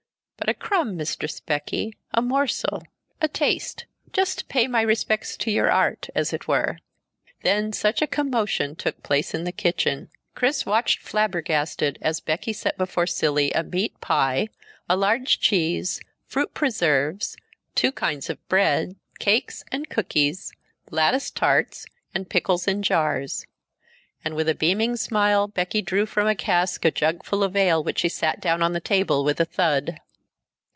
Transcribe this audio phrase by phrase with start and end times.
[0.43, 1.95] "But a crumb, Mistress Becky.
[2.15, 2.81] A morsel.
[3.21, 3.85] A taste.
[4.11, 6.79] Just to pay my respects to your art, as it were."
[7.43, 10.09] Then such a commotion took place in the kitchen.
[10.33, 14.47] Chris watched flabbergasted, as Becky set before Cilley a meat pie,
[14.89, 17.37] a large cheese, fruit preserves,
[17.75, 20.51] two kinds of bread, cakes and cookies,
[20.89, 23.45] latticed tarts, and pickles in jars.
[24.25, 27.99] And with a beaming smile Becky drew from a cask a jugful of ale which
[27.99, 29.99] she set down on the table with a thud.